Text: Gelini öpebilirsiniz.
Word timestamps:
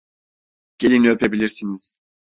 Gelini 0.79 1.09
öpebilirsiniz. 1.09 1.99